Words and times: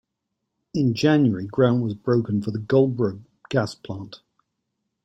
In 0.73 0.95
January 0.95 1.45
ground 1.45 1.83
was 1.83 1.93
broken 1.93 2.41
for 2.41 2.49
the 2.49 2.57
Goldboro 2.57 3.21
gas 3.49 3.75
plant. 3.75 4.21